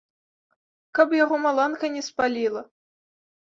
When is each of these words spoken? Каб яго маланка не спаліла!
Каб 0.99 1.13
яго 1.17 1.35
маланка 1.45 1.93
не 1.99 2.03
спаліла! 2.09 2.67